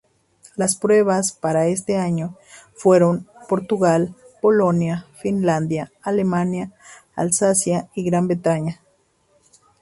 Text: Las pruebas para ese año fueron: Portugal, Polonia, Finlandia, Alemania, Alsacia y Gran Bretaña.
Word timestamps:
Las 0.55 0.75
pruebas 0.77 1.31
para 1.31 1.67
ese 1.67 1.95
año 1.97 2.35
fueron: 2.73 3.27
Portugal, 3.47 4.15
Polonia, 4.41 5.05
Finlandia, 5.21 5.91
Alemania, 6.01 6.71
Alsacia 7.15 7.87
y 7.93 8.03
Gran 8.05 8.27
Bretaña. 8.27 8.81